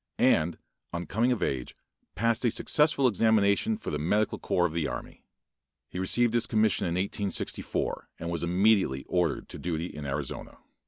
[0.17, 0.57] and,
[0.91, 1.75] on coming of age
[2.15, 5.23] passed a successful examination for the medical corps of the army.
[5.89, 10.57] He received his commission in 1864, and was immediately ordered to duty in Arizona.